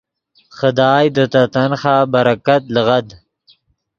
خدائے 0.57 1.07
دے 1.15 1.25
تے 1.31 1.41
تنخواہ 1.53 2.05
برکت 2.13 2.63
لیغد۔ 2.73 3.07